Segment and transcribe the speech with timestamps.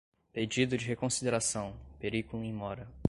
[0.33, 2.91] pedido de reconsideração, periculum in mora